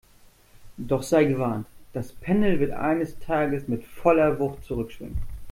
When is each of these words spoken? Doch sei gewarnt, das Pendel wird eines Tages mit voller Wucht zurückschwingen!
Doch 0.79 1.03
sei 1.03 1.25
gewarnt, 1.25 1.67
das 1.93 2.11
Pendel 2.11 2.59
wird 2.59 2.71
eines 2.71 3.19
Tages 3.19 3.67
mit 3.67 3.83
voller 3.85 4.39
Wucht 4.39 4.63
zurückschwingen! 4.65 5.19